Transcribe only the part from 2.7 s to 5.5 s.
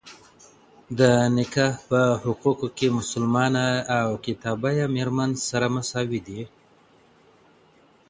کي مسلمانه او کتابيه ميرمن